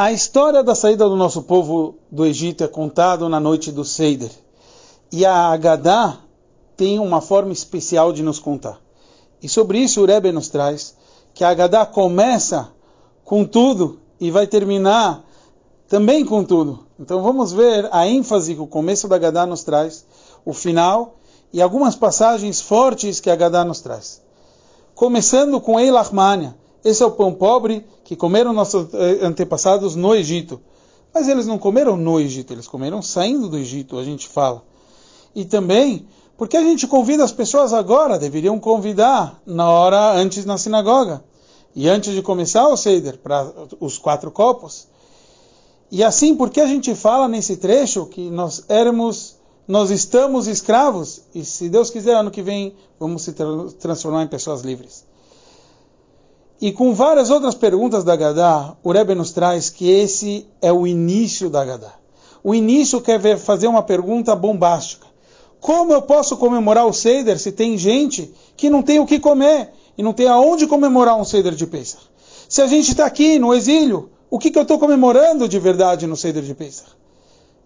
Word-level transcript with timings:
A 0.00 0.12
história 0.12 0.62
da 0.62 0.76
saída 0.76 1.08
do 1.08 1.16
nosso 1.16 1.42
povo 1.42 1.96
do 2.08 2.24
Egito 2.24 2.62
é 2.62 2.68
contada 2.68 3.28
na 3.28 3.40
noite 3.40 3.72
do 3.72 3.84
Seider. 3.84 4.30
E 5.10 5.26
a 5.26 5.48
Agadá 5.48 6.18
tem 6.76 7.00
uma 7.00 7.20
forma 7.20 7.52
especial 7.52 8.12
de 8.12 8.22
nos 8.22 8.38
contar. 8.38 8.80
E 9.42 9.48
sobre 9.48 9.80
isso 9.80 10.00
o 10.00 10.06
Rebbe 10.06 10.30
nos 10.30 10.48
traz 10.48 10.94
que 11.34 11.42
a 11.42 11.48
Agadá 11.48 11.84
começa 11.84 12.70
com 13.24 13.44
tudo 13.44 13.98
e 14.20 14.30
vai 14.30 14.46
terminar 14.46 15.24
também 15.88 16.24
com 16.24 16.44
tudo. 16.44 16.86
Então 16.96 17.20
vamos 17.20 17.50
ver 17.50 17.88
a 17.90 18.06
ênfase 18.06 18.54
que 18.54 18.60
o 18.60 18.68
começo 18.68 19.08
da 19.08 19.16
Agadá 19.16 19.46
nos 19.46 19.64
traz, 19.64 20.06
o 20.44 20.52
final 20.52 21.16
e 21.52 21.60
algumas 21.60 21.96
passagens 21.96 22.60
fortes 22.60 23.18
que 23.18 23.30
a 23.30 23.32
Agadá 23.32 23.64
nos 23.64 23.80
traz. 23.80 24.22
Começando 24.94 25.60
com 25.60 25.80
Eilachmania, 25.80 26.54
esse 26.84 27.02
é 27.02 27.06
o 27.06 27.10
pão 27.10 27.34
pobre 27.34 27.84
que 28.08 28.16
comeram 28.16 28.54
nossos 28.54 28.86
eh, 28.94 29.18
antepassados 29.20 29.94
no 29.94 30.14
Egito. 30.14 30.58
Mas 31.12 31.28
eles 31.28 31.46
não 31.46 31.58
comeram 31.58 31.94
no 31.94 32.18
Egito, 32.18 32.54
eles 32.54 32.66
comeram 32.66 33.02
saindo 33.02 33.50
do 33.50 33.58
Egito, 33.58 33.98
a 33.98 34.02
gente 34.02 34.26
fala. 34.26 34.64
E 35.34 35.44
também, 35.44 36.06
porque 36.34 36.56
a 36.56 36.62
gente 36.62 36.86
convida 36.86 37.22
as 37.22 37.32
pessoas 37.32 37.74
agora, 37.74 38.18
deveriam 38.18 38.58
convidar 38.58 39.38
na 39.44 39.70
hora 39.70 40.14
antes 40.14 40.46
na 40.46 40.56
sinagoga. 40.56 41.22
E 41.76 41.86
antes 41.86 42.14
de 42.14 42.22
começar 42.22 42.66
o 42.68 42.78
Seder, 42.78 43.18
para 43.18 43.52
os 43.78 43.98
quatro 43.98 44.30
copos. 44.30 44.88
E 45.90 46.02
assim, 46.02 46.34
porque 46.34 46.62
a 46.62 46.66
gente 46.66 46.94
fala 46.94 47.28
nesse 47.28 47.58
trecho 47.58 48.06
que 48.06 48.30
nós 48.30 48.64
éramos, 48.70 49.36
nós 49.66 49.90
estamos 49.90 50.46
escravos, 50.46 51.24
e 51.34 51.44
se 51.44 51.68
Deus 51.68 51.90
quiser, 51.90 52.14
ano 52.14 52.30
que 52.30 52.40
vem, 52.40 52.74
vamos 52.98 53.20
se 53.20 53.34
transformar 53.78 54.22
em 54.22 54.28
pessoas 54.28 54.62
livres. 54.62 55.04
E 56.60 56.72
com 56.72 56.92
várias 56.92 57.30
outras 57.30 57.54
perguntas 57.54 58.02
da 58.02 58.16
Gadá, 58.16 58.76
o 58.82 58.90
Rebbe 58.90 59.14
nos 59.14 59.30
traz 59.30 59.70
que 59.70 59.88
esse 59.88 60.44
é 60.60 60.72
o 60.72 60.88
início 60.88 61.48
da 61.48 61.64
Gadá. 61.64 61.94
O 62.42 62.52
início 62.52 63.00
quer 63.00 63.18
ver, 63.18 63.38
fazer 63.38 63.68
uma 63.68 63.82
pergunta 63.82 64.34
bombástica. 64.34 65.06
Como 65.60 65.92
eu 65.92 66.02
posso 66.02 66.36
comemorar 66.36 66.84
o 66.86 66.92
Seder 66.92 67.38
se 67.38 67.52
tem 67.52 67.78
gente 67.78 68.32
que 68.56 68.68
não 68.68 68.82
tem 68.82 68.98
o 68.98 69.06
que 69.06 69.20
comer 69.20 69.70
e 69.96 70.02
não 70.02 70.12
tem 70.12 70.26
aonde 70.26 70.66
comemorar 70.66 71.16
um 71.16 71.24
Seder 71.24 71.54
de 71.54 71.66
Pesach? 71.66 72.02
Se 72.48 72.60
a 72.60 72.66
gente 72.66 72.90
está 72.90 73.06
aqui 73.06 73.38
no 73.38 73.54
exílio, 73.54 74.10
o 74.28 74.38
que, 74.38 74.50
que 74.50 74.58
eu 74.58 74.62
estou 74.62 74.80
comemorando 74.80 75.48
de 75.48 75.58
verdade 75.60 76.08
no 76.08 76.16
Seder 76.16 76.42
de 76.42 76.54
Pesach? 76.54 76.90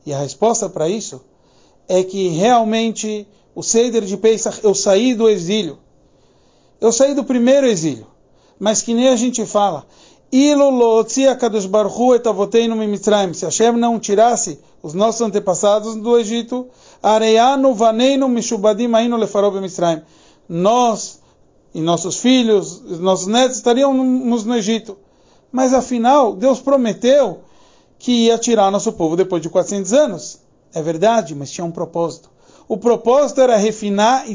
E 0.04 0.12
a 0.12 0.18
resposta 0.18 0.68
para 0.68 0.88
isso 0.88 1.22
é 1.88 2.02
que 2.02 2.28
realmente 2.28 3.26
o 3.54 3.62
Seder 3.62 4.02
de 4.02 4.18
Pesach 4.18 4.60
eu 4.62 4.74
saí 4.74 5.14
do 5.14 5.30
exílio. 5.30 5.78
Eu 6.78 6.92
saí 6.92 7.14
do 7.14 7.24
primeiro 7.24 7.66
exílio 7.66 8.12
mas 8.58 8.82
que 8.82 8.94
nem 8.94 9.08
a 9.08 9.16
gente 9.16 9.44
fala. 9.46 9.86
Se 13.34 13.44
Hashem 13.44 13.72
não 13.72 14.00
tirasse 14.00 14.58
os 14.82 14.94
nossos 14.94 15.20
antepassados 15.20 15.94
do 15.96 16.18
Egito, 16.18 16.66
areano. 17.02 17.76
Nós 20.48 21.20
e 21.74 21.80
nossos 21.80 22.16
filhos, 22.16 22.82
nossos 22.98 23.26
netos 23.26 23.58
estaríamos 23.58 24.44
no 24.44 24.56
Egito. 24.56 24.96
Mas 25.50 25.74
afinal, 25.74 26.34
Deus 26.34 26.60
prometeu 26.60 27.40
que 27.98 28.26
ia 28.26 28.38
tirar 28.38 28.70
nosso 28.70 28.92
povo 28.94 29.16
depois 29.16 29.42
de 29.42 29.50
400 29.50 29.92
anos. 29.92 30.40
É 30.74 30.80
verdade, 30.80 31.34
mas 31.34 31.50
tinha 31.50 31.64
um 31.64 31.70
propósito. 31.70 32.30
O 32.66 32.78
propósito 32.78 33.40
era 33.42 33.56
refinar 33.56 34.30
e 34.30 34.34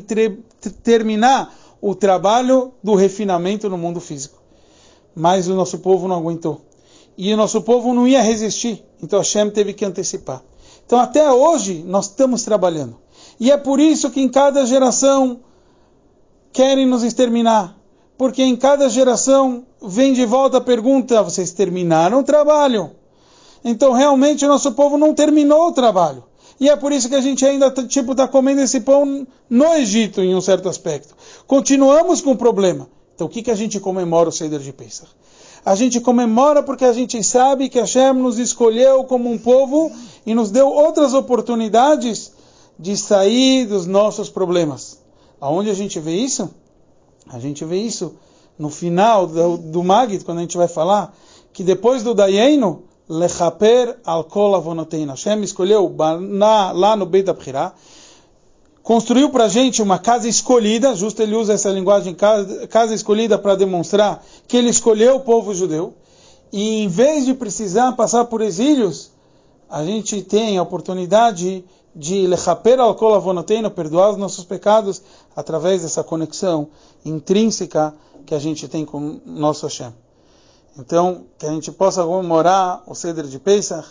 terminar 0.83 1.53
o 1.81 1.95
trabalho 1.95 2.73
do 2.83 2.95
refinamento 2.95 3.69
no 3.69 3.77
mundo 3.77 3.99
físico. 3.99 4.37
Mas 5.15 5.47
o 5.47 5.55
nosso 5.55 5.79
povo 5.79 6.07
não 6.07 6.17
aguentou. 6.17 6.61
E 7.17 7.33
o 7.33 7.37
nosso 7.37 7.61
povo 7.61 7.93
não 7.93 8.07
ia 8.07 8.21
resistir. 8.21 8.83
Então 9.01 9.19
Hashem 9.19 9.49
teve 9.49 9.73
que 9.73 9.85
antecipar. 9.85 10.43
Então 10.85 10.99
até 10.99 11.31
hoje 11.31 11.83
nós 11.85 12.05
estamos 12.05 12.43
trabalhando. 12.43 12.97
E 13.39 13.51
é 13.51 13.57
por 13.57 13.79
isso 13.79 14.09
que 14.09 14.21
em 14.21 14.29
cada 14.29 14.65
geração 14.65 15.39
querem 16.51 16.85
nos 16.85 17.03
exterminar. 17.03 17.75
Porque 18.17 18.41
em 18.41 18.55
cada 18.55 18.89
geração 18.89 19.65
vem 19.81 20.13
de 20.13 20.25
volta 20.25 20.57
a 20.57 20.61
pergunta: 20.61 21.21
vocês 21.21 21.51
terminaram 21.51 22.19
o 22.19 22.23
trabalho? 22.23 22.91
Então 23.63 23.91
realmente 23.93 24.45
o 24.45 24.47
nosso 24.47 24.71
povo 24.71 24.97
não 24.97 25.13
terminou 25.13 25.67
o 25.67 25.71
trabalho. 25.71 26.23
E 26.59 26.69
é 26.69 26.75
por 26.75 26.91
isso 26.91 27.07
que 27.07 27.15
a 27.15 27.21
gente 27.21 27.45
ainda 27.45 27.69
tipo 27.71 28.11
está 28.11 28.27
comendo 28.27 28.61
esse 28.61 28.81
pão 28.81 29.27
no 29.49 29.73
Egito, 29.73 30.21
em 30.21 30.35
um 30.35 30.41
certo 30.41 30.67
aspecto. 30.67 31.15
Continuamos 31.45 32.21
com 32.21 32.31
o 32.31 32.37
problema. 32.37 32.87
Então 33.13 33.27
o 33.27 33.29
que, 33.29 33.41
que 33.41 33.51
a 33.51 33.55
gente 33.55 33.79
comemora 33.79 34.29
o 34.29 34.31
Seder 34.31 34.59
de 34.59 34.73
Pesach? 34.73 35.09
A 35.65 35.75
gente 35.75 35.99
comemora 35.99 36.63
porque 36.63 36.85
a 36.85 36.93
gente 36.93 37.21
sabe 37.23 37.67
que 37.69 37.79
Hashem 37.79 38.13
nos 38.13 38.39
escolheu 38.39 39.03
como 39.03 39.29
um 39.29 39.37
povo 39.37 39.91
e 40.25 40.33
nos 40.33 40.49
deu 40.49 40.67
outras 40.67 41.13
oportunidades 41.13 42.31
de 42.79 42.95
sair 42.95 43.65
dos 43.65 43.85
nossos 43.85 44.29
problemas. 44.29 44.99
Aonde 45.41 45.69
a 45.69 45.73
gente 45.73 45.99
vê 45.99 46.15
isso? 46.15 46.49
A 47.29 47.39
gente 47.39 47.65
vê 47.65 47.77
isso 47.77 48.15
no 48.57 48.69
final 48.69 49.27
do, 49.27 49.57
do 49.57 49.83
Magid, 49.83 50.23
quando 50.23 50.39
a 50.39 50.41
gente 50.41 50.57
vai 50.57 50.67
falar 50.67 51.13
que 51.51 51.63
depois 51.63 52.03
do 52.03 52.13
Dayenu, 52.13 52.83
lechaper 53.09 53.97
al 54.05 54.23
kol 54.25 54.55
avonoteina. 54.55 55.13
Hashem 55.13 55.43
escolheu 55.43 55.93
na, 56.19 56.71
lá 56.71 56.95
no 56.95 57.05
Beit 57.05 57.29
Abhirá, 57.29 57.73
construiu 58.83 59.29
para 59.29 59.45
a 59.45 59.49
gente 59.49 59.81
uma 59.81 59.99
casa 59.99 60.27
escolhida, 60.27 60.95
justo 60.95 61.21
ele 61.21 61.35
usa 61.35 61.53
essa 61.53 61.69
linguagem, 61.69 62.13
casa, 62.13 62.67
casa 62.67 62.93
escolhida 62.93 63.37
para 63.37 63.55
demonstrar 63.55 64.23
que 64.47 64.57
ele 64.57 64.69
escolheu 64.69 65.17
o 65.17 65.19
povo 65.21 65.53
judeu, 65.53 65.93
e 66.51 66.83
em 66.83 66.87
vez 66.87 67.25
de 67.25 67.33
precisar 67.33 67.91
passar 67.93 68.25
por 68.25 68.41
exílios, 68.41 69.11
a 69.69 69.83
gente 69.83 70.21
tem 70.21 70.57
a 70.57 70.63
oportunidade 70.63 71.65
de 71.93 72.27
lechaper 72.27 72.79
al 72.79 72.95
kol 72.95 73.15
avonoteina, 73.15 73.69
perdoar 73.69 74.11
os 74.11 74.17
nossos 74.17 74.45
pecados, 74.45 75.01
através 75.35 75.81
dessa 75.81 76.03
conexão 76.03 76.69
intrínseca 77.03 77.93
que 78.25 78.35
a 78.35 78.39
gente 78.39 78.67
tem 78.67 78.85
com 78.85 79.19
nosso 79.25 79.65
Hashem. 79.65 79.91
Então, 80.77 81.25
que 81.37 81.45
a 81.45 81.51
gente 81.51 81.71
possa 81.71 82.03
comemorar 82.03 82.83
o 82.85 82.93
Seder 82.93 83.25
de 83.25 83.39
Pesach 83.39 83.87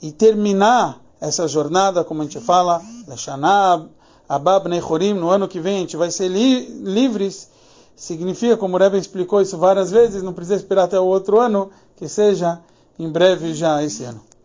e 0.00 0.10
terminar 0.10 1.00
essa 1.20 1.46
jornada, 1.46 2.02
como 2.02 2.22
a 2.22 2.24
gente 2.24 2.40
fala, 2.40 2.82
Leshanab, 3.06 3.88
Abab 4.28 4.68
Nechorim, 4.68 5.12
no 5.12 5.28
ano 5.28 5.46
que 5.46 5.60
vem 5.60 5.76
a 5.76 5.80
gente 5.80 5.96
vai 5.96 6.10
ser 6.10 6.28
li 6.28 6.66
livres. 6.82 7.50
Significa, 7.94 8.56
como 8.56 8.76
o 8.76 8.78
Rebbe 8.78 8.98
explicou 8.98 9.40
isso 9.42 9.58
várias 9.58 9.90
vezes, 9.90 10.22
não 10.22 10.32
precisa 10.32 10.56
esperar 10.56 10.84
até 10.84 10.98
o 10.98 11.04
outro 11.04 11.38
ano, 11.38 11.70
que 11.96 12.08
seja 12.08 12.60
em 12.98 13.08
breve 13.08 13.54
já 13.54 13.82
esse 13.82 14.02
ano. 14.04 14.20